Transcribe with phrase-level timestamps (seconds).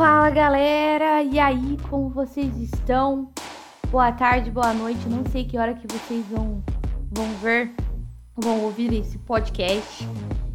[0.00, 3.30] Fala galera, e aí, como vocês estão?
[3.90, 6.64] Boa tarde, boa noite, não sei que hora que vocês vão,
[7.12, 7.74] vão ver,
[8.34, 10.08] vão ouvir esse podcast.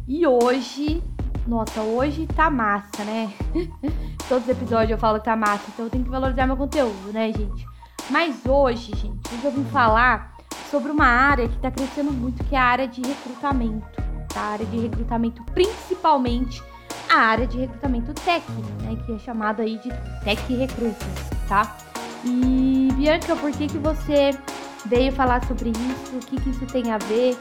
[0.08, 1.00] E hoje,
[1.46, 3.32] nossa, hoje tá massa, né?
[4.28, 7.12] Todos os episódios eu falo que tá massa, então eu tenho que valorizar meu conteúdo,
[7.12, 7.64] né, gente?
[8.10, 10.34] Mas hoje, gente, hoje eu vim falar
[10.72, 14.40] sobre uma área que tá crescendo muito, que é a área de recrutamento, tá?
[14.40, 16.60] A área de recrutamento, principalmente
[17.08, 18.44] a área de recrutamento tech,
[18.82, 19.90] né, que é chamada aí de
[20.24, 21.76] tech recruiters, tá?
[22.24, 24.30] E Bianca, por que que você
[24.86, 26.16] veio falar sobre isso?
[26.16, 27.36] O que que isso tem a ver?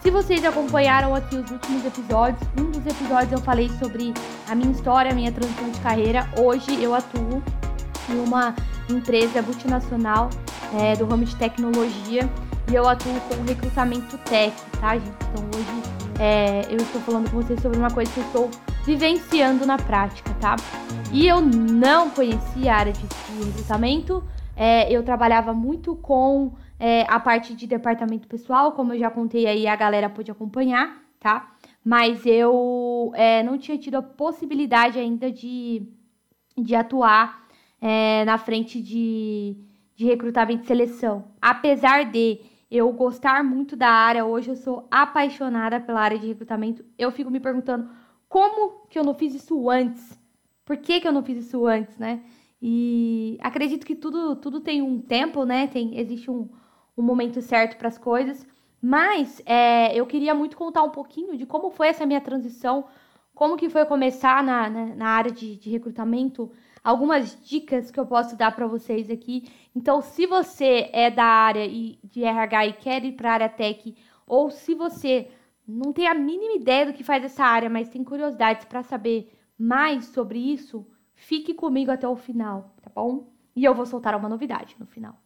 [0.00, 4.12] Se vocês acompanharam aqui os últimos episódios, um dos episódios eu falei sobre
[4.48, 6.28] a minha história, a minha transição de carreira.
[6.38, 7.42] Hoje eu atuo
[8.08, 8.54] em uma
[8.88, 10.30] empresa multinacional
[10.78, 12.28] é, do ramo de tecnologia
[12.70, 15.08] e eu atuo com recrutamento tech, tá, gente?
[15.08, 15.82] Então hoje
[16.20, 18.50] é, eu estou falando com vocês sobre uma coisa que eu estou
[18.86, 20.54] vivenciando na prática, tá?
[21.12, 23.02] E eu não conhecia a área de,
[23.44, 24.22] recrutamento,
[24.54, 29.46] é, eu trabalhava muito com é, a parte de departamento pessoal, como eu já contei
[29.46, 31.52] aí, a galera pôde acompanhar, tá?
[31.84, 35.82] Mas eu é, não tinha tido a possibilidade ainda de,
[36.56, 37.44] de atuar
[37.80, 39.56] é, na frente de,
[39.96, 41.24] de recrutamento e seleção.
[41.42, 42.40] Apesar de
[42.70, 47.30] eu gostar muito da área, hoje eu sou apaixonada pela área de recrutamento, eu fico
[47.30, 47.88] me perguntando
[48.28, 50.18] como que eu não fiz isso antes?
[50.64, 52.22] Por que, que eu não fiz isso antes, né?
[52.60, 55.66] E acredito que tudo, tudo tem um tempo, né?
[55.66, 56.48] Tem, existe um,
[56.96, 58.46] um momento certo para as coisas.
[58.80, 62.84] Mas é, eu queria muito contar um pouquinho de como foi essa minha transição,
[63.34, 66.50] como que foi começar na, na, na área de, de recrutamento,
[66.82, 69.48] algumas dicas que eu posso dar para vocês aqui.
[69.74, 73.96] Então, se você é da área de RH e quer ir para a área tech,
[74.26, 75.28] ou se você
[75.66, 79.32] não tem a mínima ideia do que faz essa área, mas tem curiosidades para saber
[79.58, 83.32] mais sobre isso, fique comigo até o final, tá bom?
[83.54, 85.16] E eu vou soltar uma novidade no final.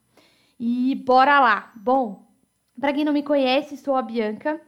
[0.59, 1.73] E bora lá.
[1.75, 2.27] Bom,
[2.79, 4.61] para quem não me conhece, sou a Bianca.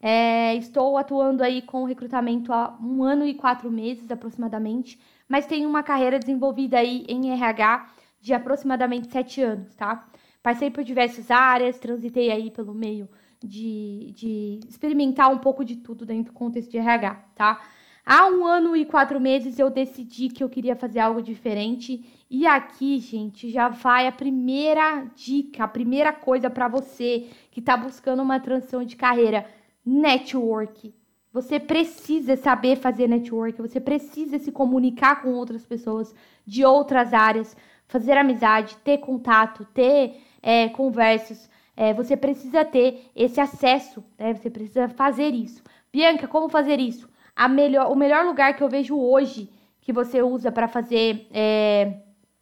[0.00, 5.68] É, estou atuando aí com recrutamento há um ano e quatro meses aproximadamente, mas tenho
[5.68, 7.88] uma carreira desenvolvida aí em RH
[8.20, 10.06] de aproximadamente sete anos, tá?
[10.42, 13.08] Passei por diversas áreas, transitei aí pelo meio
[13.42, 17.60] de, de experimentar um pouco de tudo dentro do contexto de RH, tá?
[18.08, 22.04] Há um ano e quatro meses eu decidi que eu queria fazer algo diferente.
[22.30, 27.76] E aqui, gente, já vai a primeira dica, a primeira coisa para você que está
[27.76, 29.44] buscando uma transição de carreira:
[29.84, 30.94] network.
[31.32, 36.14] Você precisa saber fazer network, você precisa se comunicar com outras pessoas
[36.46, 37.56] de outras áreas,
[37.88, 44.34] fazer amizade, ter contato, ter é, conversas é, você precisa ter esse acesso, né?
[44.34, 45.62] Você precisa fazer isso.
[45.92, 47.08] Bianca, como fazer isso?
[47.34, 49.50] A melhor, o melhor lugar que eu vejo hoje
[49.80, 52.00] que você usa para fazer é,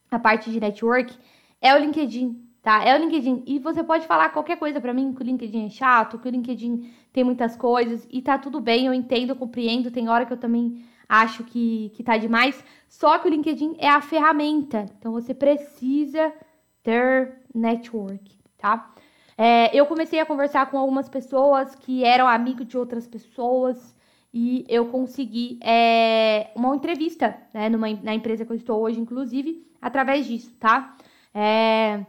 [0.09, 1.15] a parte de network
[1.61, 2.83] é o LinkedIn, tá?
[2.83, 3.43] É o LinkedIn.
[3.45, 6.31] E você pode falar qualquer coisa para mim que o LinkedIn é chato, que o
[6.31, 9.91] LinkedIn tem muitas coisas e tá tudo bem, eu entendo, eu compreendo.
[9.91, 12.63] Tem hora que eu também acho que, que tá demais.
[12.87, 14.85] Só que o LinkedIn é a ferramenta.
[14.97, 16.33] Então você precisa
[16.81, 18.94] ter network, tá?
[19.37, 23.95] É, eu comecei a conversar com algumas pessoas que eram amigos de outras pessoas
[24.33, 29.65] e eu consegui é, uma entrevista né, numa, na empresa que eu estou hoje, inclusive,
[29.81, 30.95] através disso, tá?
[31.33, 32.05] É,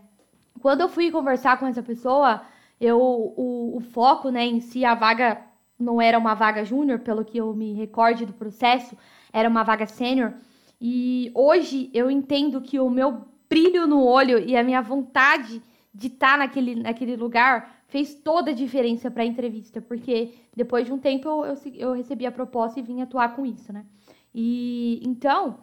[0.60, 2.42] quando eu fui conversar com essa pessoa,
[2.80, 5.40] eu, o, o foco né, em si, a vaga
[5.78, 8.96] não era uma vaga júnior, pelo que eu me recorde do processo,
[9.32, 10.34] era uma vaga sênior.
[10.80, 15.62] E hoje eu entendo que o meu brilho no olho e a minha vontade
[15.96, 20.84] de estar tá naquele, naquele lugar fez toda a diferença para a entrevista, porque depois
[20.86, 23.86] de um tempo eu, eu, eu, recebi a proposta e vim atuar com isso, né?
[24.34, 25.60] E então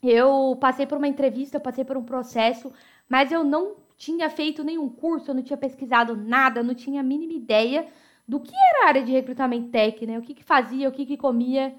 [0.00, 2.72] eu passei por uma entrevista, eu passei por um processo,
[3.08, 7.04] mas eu não tinha feito nenhum curso, eu não tinha pesquisado nada, não tinha a
[7.04, 7.88] mínima ideia
[8.28, 10.18] do que era a área de recrutamento tech, né?
[10.18, 11.74] O que, que fazia, o que, que comia.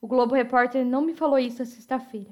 [0.00, 2.30] O Globo Repórter não me falou isso a sexta-feira.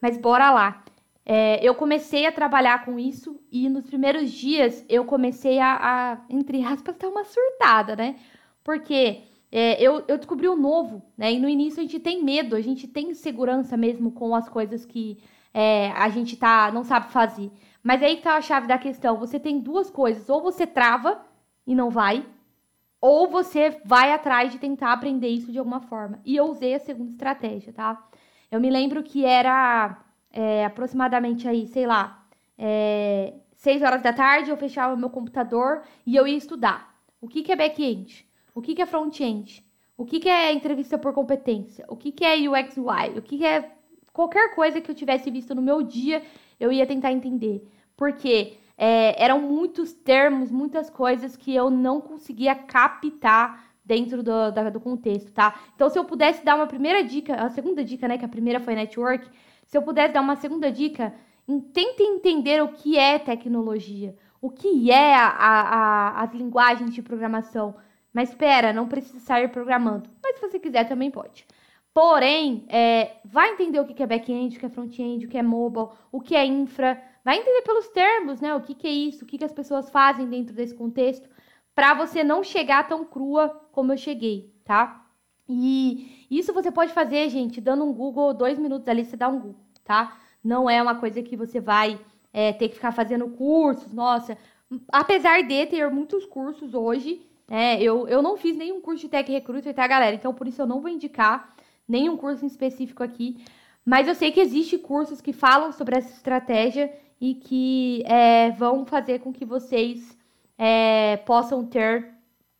[0.00, 0.84] Mas bora lá.
[1.30, 6.18] É, eu comecei a trabalhar com isso e nos primeiros dias eu comecei a, a
[6.30, 8.16] entre aspas, dar uma surtada, né?
[8.64, 11.30] Porque é, eu, eu descobri o um novo, né?
[11.30, 14.86] E no início a gente tem medo, a gente tem insegurança mesmo com as coisas
[14.86, 15.18] que
[15.52, 17.50] é, a gente tá, não sabe fazer.
[17.82, 19.18] Mas aí que tá a chave da questão.
[19.18, 20.30] Você tem duas coisas.
[20.30, 21.20] Ou você trava
[21.66, 22.24] e não vai,
[23.00, 26.20] ou você vai atrás de tentar aprender isso de alguma forma.
[26.24, 28.08] E eu usei a segunda estratégia, tá?
[28.50, 29.98] Eu me lembro que era
[30.32, 32.24] é, aproximadamente aí, sei lá,
[32.56, 36.94] é, 6 horas da tarde, eu fechava meu computador e eu ia estudar.
[37.20, 38.26] O que, que é back-end?
[38.54, 39.64] O que, que é front-end?
[39.96, 41.84] O que, que é entrevista por competência?
[41.88, 43.18] O que, que é UX UI?
[43.18, 43.72] O que, que é
[44.12, 46.22] qualquer coisa que eu tivesse visto no meu dia,
[46.58, 47.68] eu ia tentar entender.
[47.96, 54.70] Porque é, eram muitos termos, muitas coisas que eu não conseguia captar dentro do, da,
[54.70, 55.58] do contexto, tá?
[55.74, 58.60] Então, se eu pudesse dar uma primeira dica, a segunda dica, né, que a primeira
[58.60, 59.28] foi network,
[59.68, 61.14] se eu pudesse dar uma segunda dica,
[61.72, 67.76] tente entender o que é tecnologia, o que é a, a, as linguagens de programação.
[68.12, 70.08] Mas espera, não precisa sair programando.
[70.22, 71.46] Mas se você quiser, também pode.
[71.92, 75.42] Porém, é, vai entender o que é back-end, o que é front-end, o que é
[75.42, 77.02] mobile, o que é infra.
[77.22, 78.54] Vai entender pelos termos, né?
[78.54, 81.28] O que, que é isso, o que, que as pessoas fazem dentro desse contexto,
[81.74, 85.07] para você não chegar tão crua como eu cheguei, tá?
[85.48, 89.38] E isso você pode fazer, gente, dando um Google, dois minutos ali, você dá um
[89.38, 90.18] Google, tá?
[90.44, 91.98] Não é uma coisa que você vai
[92.32, 94.36] é, ter que ficar fazendo cursos, nossa.
[94.92, 97.80] Apesar de ter muitos cursos hoje, né?
[97.80, 100.14] Eu, eu não fiz nenhum curso de Tech Recruiter, tá, galera?
[100.14, 101.54] Então, por isso eu não vou indicar
[101.88, 103.42] nenhum curso em específico aqui.
[103.84, 108.84] Mas eu sei que existe cursos que falam sobre essa estratégia e que é, vão
[108.84, 110.16] fazer com que vocês
[110.58, 112.17] é, possam ter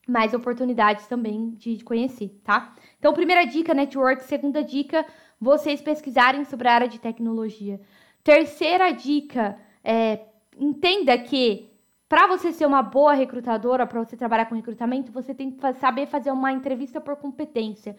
[0.09, 2.75] mais oportunidades também de conhecer, tá?
[2.99, 4.25] Então, primeira dica, network.
[4.25, 5.05] Segunda dica,
[5.39, 7.79] vocês pesquisarem sobre a área de tecnologia.
[8.25, 10.21] Terceira dica, é,
[10.59, 11.69] entenda que
[12.09, 16.07] para você ser uma boa recrutadora, para você trabalhar com recrutamento, você tem que saber
[16.07, 17.95] fazer uma entrevista por competência.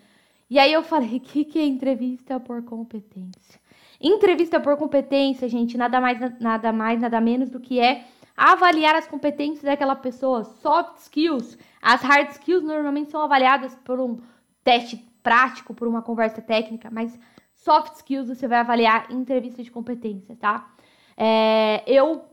[0.50, 3.62] E aí eu falei, o que, que é entrevista por competência?
[4.02, 8.06] Entrevista por competência, gente, nada mais, nada mais, nada menos do que é
[8.40, 10.46] avaliar as competências daquela pessoa.
[10.46, 14.22] Soft skills, as hard skills normalmente são avaliadas por um
[14.64, 17.20] teste prático, por uma conversa técnica, mas
[17.54, 20.74] soft skills você vai avaliar em entrevista de competência, tá?
[21.18, 22.24] É, eu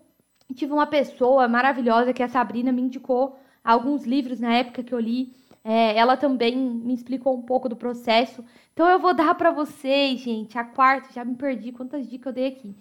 [0.54, 5.00] tive uma pessoa maravilhosa que a Sabrina me indicou alguns livros na época que eu
[5.00, 5.34] li.
[5.64, 8.44] É, ela também me explicou um pouco do processo.
[8.72, 12.32] Então eu vou dar para vocês, gente, a quarta, já me perdi quantas dicas eu
[12.32, 12.76] dei aqui.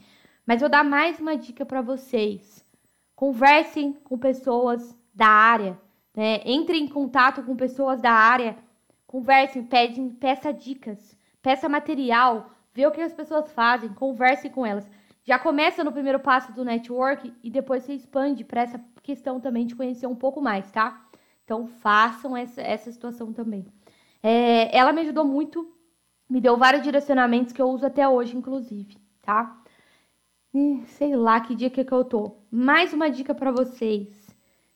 [0.45, 2.64] Mas vou dar mais uma dica para vocês.
[3.15, 5.79] Conversem com pessoas da área,
[6.13, 6.41] né?
[6.45, 8.57] Entrem em contato com pessoas da área.
[9.07, 14.89] Conversem, pedem, peça dicas, peça material, vê o que as pessoas fazem, converse com elas.
[15.23, 19.65] Já começa no primeiro passo do network e depois você expande para essa questão também
[19.65, 21.07] de conhecer um pouco mais, tá?
[21.43, 23.65] Então façam essa, essa situação também.
[24.21, 25.71] É, ela me ajudou muito,
[26.29, 29.61] me deu vários direcionamentos que eu uso até hoje, inclusive, tá?
[30.57, 32.37] E sei lá que dia que, que eu tô.
[32.49, 34.07] Mais uma dica para vocês.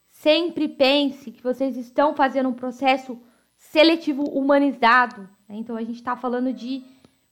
[0.09, 3.17] Sempre pense que vocês estão fazendo um processo
[3.55, 5.21] seletivo humanizado.
[5.47, 5.55] Né?
[5.55, 6.83] Então a gente está falando de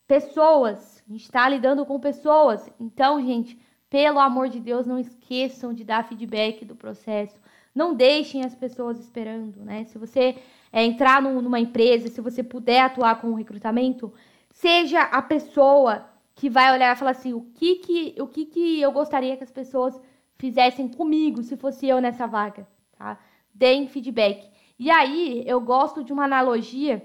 [0.08, 2.72] pessoas, a gente está lidando com pessoas.
[2.80, 3.60] Então, gente,
[3.90, 7.38] pelo amor de Deus, não esqueçam de dar feedback do processo.
[7.76, 9.84] Não deixem as pessoas esperando, né?
[9.84, 10.38] Se você
[10.72, 14.14] é, entrar numa empresa, se você puder atuar com o recrutamento,
[14.50, 16.06] seja a pessoa
[16.38, 19.44] que vai olhar e falar assim, o que que, o que que eu gostaria que
[19.44, 20.00] as pessoas
[20.38, 23.18] fizessem comigo se fosse eu nessa vaga, tá?
[23.52, 24.48] Deem feedback.
[24.78, 27.04] E aí, eu gosto de uma analogia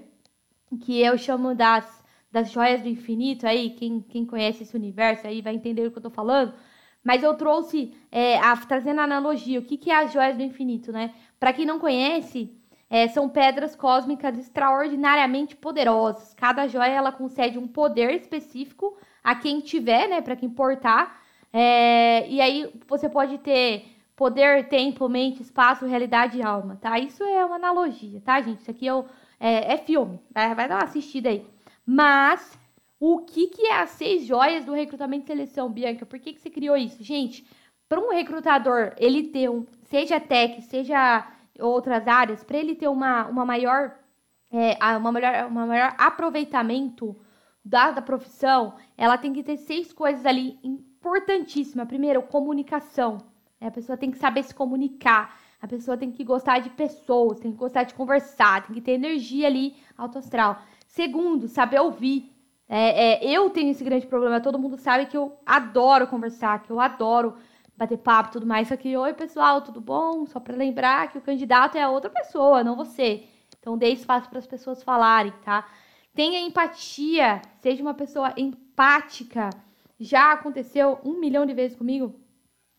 [0.79, 5.41] que eu chamo das, das joias do infinito, aí, quem, quem conhece esse universo aí
[5.41, 6.53] vai entender o que eu tô falando,
[7.03, 10.43] mas eu trouxe, é, a, trazendo a analogia, o que, que é as joias do
[10.43, 11.11] infinito, né?
[11.39, 12.55] Para quem não conhece,
[12.87, 16.35] é, são pedras cósmicas extraordinariamente poderosas.
[16.35, 20.21] Cada joia ela concede um poder específico a quem tiver, né?
[20.21, 21.21] Para quem portar.
[21.51, 26.99] É, e aí você pode ter poder, tempo, mente, espaço, realidade e alma, tá?
[26.99, 28.59] Isso é uma analogia, tá, gente?
[28.59, 28.93] Isso aqui é,
[29.39, 31.45] é, é filme, vai, vai dar uma assistida aí.
[31.85, 32.57] Mas
[32.99, 36.05] o que, que é as seis joias do recrutamento e seleção, Bianca?
[36.05, 37.03] Por que, que você criou isso?
[37.03, 37.45] Gente,
[37.89, 41.27] para um recrutador, ele ter um, seja tech, seja
[41.59, 43.95] outras áreas, para ele ter uma, uma maior,
[44.51, 47.15] é, uma melhor, uma maior aproveitamento
[47.63, 51.87] da, da profissão, ela tem que ter seis coisas ali importantíssimas.
[51.87, 53.19] Primeiro, comunicação.
[53.59, 53.67] Né?
[53.67, 55.39] A pessoa tem que saber se comunicar.
[55.61, 58.91] A pessoa tem que gostar de pessoas, tem que gostar de conversar, tem que ter
[58.91, 60.61] energia ali, alto astral.
[60.87, 62.29] Segundo, saber ouvir.
[62.67, 64.41] É, é, eu tenho esse grande problema.
[64.41, 67.35] Todo mundo sabe que eu adoro conversar, que eu adoro
[67.77, 68.67] bater papo e tudo mais.
[68.67, 70.25] Só que, oi pessoal, tudo bom?
[70.25, 73.23] Só para lembrar que o candidato é a outra pessoa, não você.
[73.57, 75.65] Então, dê espaço para as pessoas falarem, tá?
[76.13, 79.49] Tenha empatia, seja uma pessoa empática.
[79.99, 82.13] Já aconteceu um milhão de vezes comigo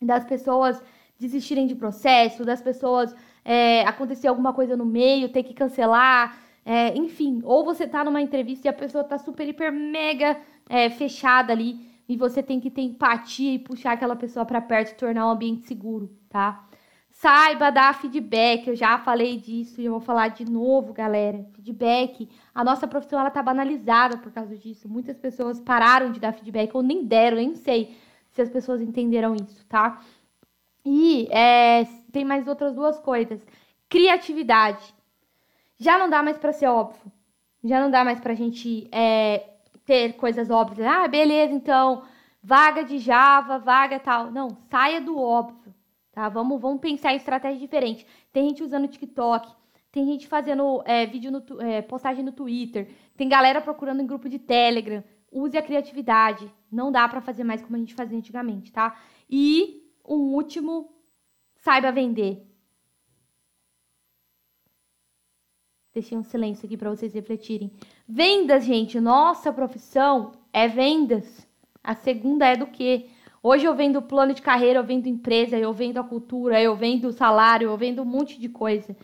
[0.01, 0.81] das pessoas
[1.19, 3.15] desistirem de processo, das pessoas
[3.45, 6.39] é, acontecer alguma coisa no meio, ter que cancelar.
[6.65, 10.89] É, enfim, ou você tá numa entrevista e a pessoa tá super, hiper, mega é,
[10.89, 14.95] fechada ali e você tem que ter empatia e puxar aquela pessoa para perto e
[14.95, 16.67] tornar o um ambiente seguro, tá?
[17.25, 21.43] Saiba dar feedback, eu já falei disso e eu vou falar de novo, galera.
[21.55, 24.91] Feedback, a nossa profissão ela tá banalizada por causa disso.
[24.91, 27.97] Muitas pessoas pararam de dar feedback ou nem deram, nem sei
[28.31, 30.03] se as pessoas entenderam isso, tá?
[30.85, 33.41] E é, tem mais outras duas coisas.
[33.89, 34.95] Criatividade.
[35.79, 37.11] Já não dá mais para ser óbvio.
[37.65, 39.49] Já não dá mais pra gente é,
[39.87, 40.87] ter coisas óbvias.
[40.87, 42.03] Ah, beleza, então,
[42.43, 44.31] vaga de Java, vaga tal.
[44.31, 45.74] Não, saia do óbvio
[46.15, 46.29] tá?
[46.29, 48.07] Vamos, vamos pensar em estratégia diferente.
[48.33, 49.53] Tem gente usando TikTok,
[49.91, 54.29] tem gente fazendo é, vídeo no, é, postagem no Twitter, tem galera procurando em grupo
[54.29, 55.03] de Telegram.
[55.31, 56.51] Use a criatividade.
[56.71, 58.97] Não dá para fazer mais como a gente fazia antigamente, tá?
[59.29, 60.93] E um último,
[61.57, 62.47] saiba vender.
[65.93, 67.73] Deixei um silêncio aqui para vocês refletirem.
[68.07, 71.47] Vendas, gente, nossa profissão é vendas.
[71.83, 73.09] A segunda é do quê?
[73.47, 77.13] Hoje eu vendo plano de carreira, eu vendo empresa, eu vendo a cultura, eu vendo
[77.13, 78.97] salário, eu vendo um monte de coisa.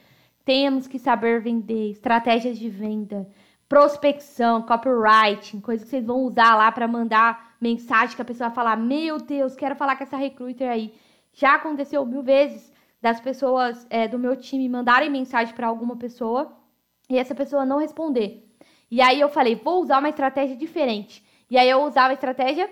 [0.47, 3.29] Temos que saber vender, estratégias de venda,
[3.69, 8.55] prospecção, copywriting, coisas que vocês vão usar lá para mandar mensagem que a pessoa vai
[8.55, 10.95] falar: Meu Deus, quero falar com essa recruiter aí.
[11.35, 16.51] Já aconteceu mil vezes das pessoas é, do meu time mandarem mensagem para alguma pessoa
[17.11, 18.51] e essa pessoa não responder.
[18.91, 21.23] E aí eu falei: Vou usar uma estratégia diferente.
[21.51, 22.71] E aí eu usava a estratégia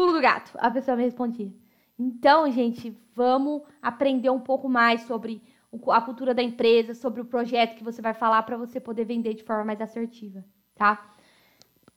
[0.00, 0.52] Pulo do gato.
[0.54, 1.52] A pessoa me respondia.
[1.98, 5.42] Então, gente, vamos aprender um pouco mais sobre
[5.88, 9.34] a cultura da empresa, sobre o projeto que você vai falar para você poder vender
[9.34, 10.42] de forma mais assertiva,
[10.74, 11.06] tá?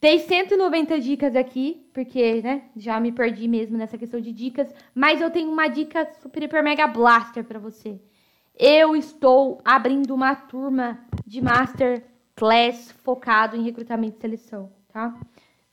[0.01, 5.21] Dei 190 dicas aqui, porque, né, já me perdi mesmo nessa questão de dicas, mas
[5.21, 8.01] eu tenho uma dica super, hiper, mega blaster para você.
[8.53, 12.03] Eu estou abrindo uma turma de Master
[12.35, 15.17] Class focado em recrutamento e seleção, tá?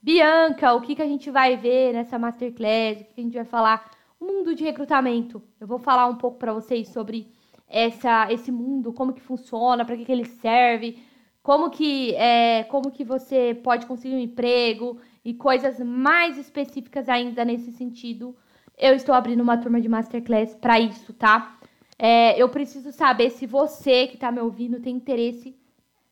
[0.03, 3.01] Bianca, o que, que a gente vai ver nessa masterclass?
[3.01, 3.91] O que, que a gente vai falar?
[4.19, 5.43] O mundo de recrutamento.
[5.59, 7.31] Eu vou falar um pouco para vocês sobre
[7.67, 11.03] essa, esse mundo, como que funciona, para que, que ele serve,
[11.43, 17.45] como que, é, como que você pode conseguir um emprego e coisas mais específicas ainda
[17.45, 18.35] nesse sentido.
[18.75, 21.59] Eu estou abrindo uma turma de masterclass para isso, tá?
[21.99, 25.55] É, eu preciso saber se você que está me ouvindo tem interesse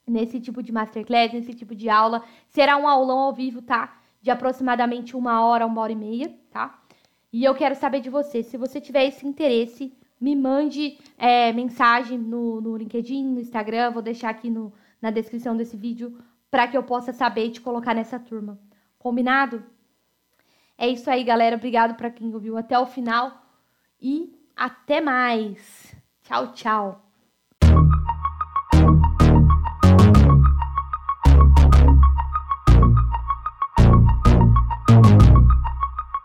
[0.09, 2.23] nesse tipo de masterclass, nesse tipo de aula.
[2.47, 3.97] Será um aulão ao vivo, tá?
[4.21, 6.81] De aproximadamente uma hora, uma hora e meia, tá?
[7.31, 8.41] E eu quero saber de você.
[8.43, 13.91] Se você tiver esse interesse, me mande é, mensagem no, no LinkedIn, no Instagram.
[13.91, 16.17] Vou deixar aqui no, na descrição desse vídeo
[16.49, 18.59] para que eu possa saber e te colocar nessa turma.
[18.97, 19.63] Combinado?
[20.77, 21.55] É isso aí, galera.
[21.55, 23.45] Obrigado para quem ouviu até o final
[24.01, 25.95] e até mais.
[26.23, 27.08] Tchau, tchau.